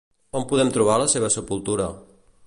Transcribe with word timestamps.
On 0.37 0.45
podem 0.51 0.71
trobar 0.77 0.95
la 1.01 1.07
seva 1.13 1.29
sepultura? 1.35 1.87